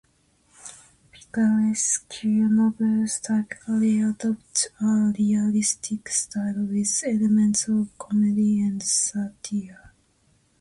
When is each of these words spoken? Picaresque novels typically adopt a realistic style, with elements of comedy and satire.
Picaresque 1.11 2.23
novels 2.23 3.19
typically 3.21 4.01
adopt 4.01 4.69
a 4.81 5.13
realistic 5.15 6.09
style, 6.09 6.65
with 6.71 7.03
elements 7.05 7.67
of 7.67 7.95
comedy 7.99 8.61
and 8.63 8.81
satire. 8.81 9.93